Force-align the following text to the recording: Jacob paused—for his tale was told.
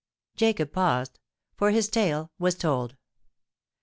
Jacob 0.35 0.71
paused—for 0.73 1.69
his 1.69 1.87
tale 1.87 2.31
was 2.39 2.55
told. 2.55 2.97